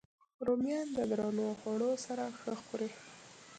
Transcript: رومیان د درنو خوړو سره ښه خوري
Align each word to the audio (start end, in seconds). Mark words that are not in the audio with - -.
رومیان 0.47 0.87
د 0.97 0.99
درنو 1.11 1.47
خوړو 1.59 1.91
سره 2.05 2.23
ښه 2.39 2.53
خوري 2.63 2.89